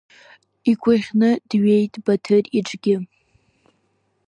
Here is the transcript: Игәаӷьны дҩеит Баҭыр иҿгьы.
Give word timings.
Игәаӷьны 0.71 1.29
дҩеит 1.49 1.93
Баҭыр 2.05 2.43
иҿгьы. 2.59 2.95